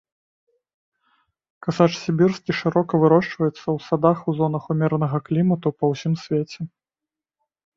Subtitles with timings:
[1.67, 6.59] Касач сібірскі шырока вырошчваецца ў садах у зонах умеранага клімату па ўсім свеце.